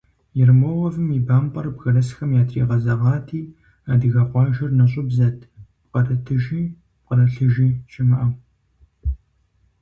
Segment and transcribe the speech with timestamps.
[0.43, 3.41] Ермоловым и бампӀэр бгырысхэм ятригъэзэгъати,
[3.91, 5.39] адыгэ къуажэр нэщӀыбзэт,
[5.91, 6.61] пкърытыжи
[7.01, 8.31] пкърылъыжи щымыӀэу…